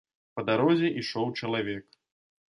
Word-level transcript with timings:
Па 0.37 0.41
дарозе 0.47 0.89
ішоў 1.03 1.27
чалавек. 1.43 1.85